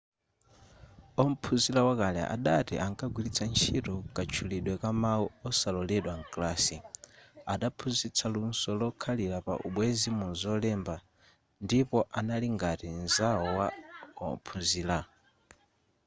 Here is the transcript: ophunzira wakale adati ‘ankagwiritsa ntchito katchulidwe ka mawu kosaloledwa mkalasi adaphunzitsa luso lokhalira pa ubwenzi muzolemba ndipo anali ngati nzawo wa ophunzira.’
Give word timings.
ophunzira 1.23 1.81
wakale 1.87 2.21
adati 2.35 2.75
‘ankagwiritsa 2.85 3.43
ntchito 3.51 3.93
katchulidwe 4.15 4.73
ka 4.81 4.89
mawu 5.01 5.25
kosaloledwa 5.41 6.13
mkalasi 6.21 6.77
adaphunzitsa 7.53 8.25
luso 8.33 8.69
lokhalira 8.81 9.37
pa 9.47 9.53
ubwenzi 9.67 10.09
muzolemba 10.19 10.95
ndipo 11.65 11.97
anali 12.19 12.47
ngati 12.55 12.87
nzawo 13.03 13.45
wa 13.59 13.67
ophunzira.’ 14.29 14.97